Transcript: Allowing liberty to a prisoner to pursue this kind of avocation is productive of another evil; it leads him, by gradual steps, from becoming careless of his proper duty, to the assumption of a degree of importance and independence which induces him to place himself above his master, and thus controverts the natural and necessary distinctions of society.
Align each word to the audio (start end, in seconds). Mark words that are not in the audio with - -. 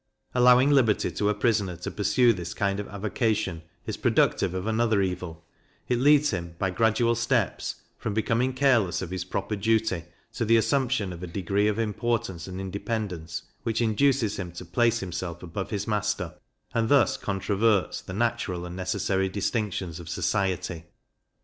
Allowing 0.33 0.71
liberty 0.71 1.11
to 1.11 1.29
a 1.29 1.35
prisoner 1.35 1.75
to 1.77 1.91
pursue 1.91 2.33
this 2.33 2.55
kind 2.55 2.79
of 2.79 2.87
avocation 2.87 3.61
is 3.85 3.97
productive 3.97 4.55
of 4.55 4.65
another 4.65 5.03
evil; 5.03 5.45
it 5.87 5.99
leads 5.99 6.31
him, 6.31 6.55
by 6.57 6.71
gradual 6.71 7.13
steps, 7.13 7.75
from 7.99 8.11
becoming 8.15 8.51
careless 8.51 9.03
of 9.03 9.11
his 9.11 9.23
proper 9.23 9.55
duty, 9.55 10.05
to 10.33 10.43
the 10.43 10.57
assumption 10.57 11.13
of 11.13 11.21
a 11.21 11.27
degree 11.27 11.67
of 11.67 11.77
importance 11.77 12.47
and 12.47 12.59
independence 12.59 13.43
which 13.61 13.79
induces 13.79 14.37
him 14.39 14.51
to 14.53 14.65
place 14.65 15.01
himself 15.01 15.43
above 15.43 15.69
his 15.69 15.85
master, 15.87 16.33
and 16.73 16.89
thus 16.89 17.15
controverts 17.15 18.01
the 18.01 18.11
natural 18.11 18.65
and 18.65 18.75
necessary 18.75 19.29
distinctions 19.29 19.99
of 19.99 20.09
society. 20.09 20.85